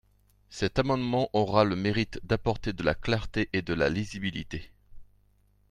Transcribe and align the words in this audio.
Cet 0.49 0.79
amendement 0.79 1.29
aura 1.31 1.63
le 1.63 1.75
mérite 1.75 2.19
d’apporter 2.23 2.73
de 2.73 2.81
la 2.81 2.95
clarté 2.95 3.49
et 3.53 3.61
de 3.61 3.75
la 3.75 3.87
lisibilité. 3.87 4.71